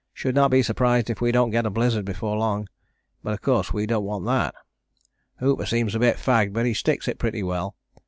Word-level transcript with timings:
Should 0.15 0.33
not 0.33 0.49
be 0.49 0.63
surprised 0.63 1.11
if 1.11 1.21
we 1.21 1.31
don't 1.31 1.51
get 1.51 1.67
a 1.67 1.69
blizzard 1.69 2.05
before 2.05 2.35
long, 2.35 2.67
but 3.21 3.33
of 3.33 3.41
course 3.43 3.71
we 3.71 3.85
don't 3.85 4.03
want 4.03 4.25
that. 4.25 4.55
Hooper 5.37 5.67
seems 5.67 5.93
a 5.93 5.99
bit 5.99 6.17
fagged 6.17 6.53
but 6.53 6.65
he 6.65 6.73
sticks 6.73 7.07
it 7.07 7.19
pretty 7.19 7.43
well. 7.43 7.75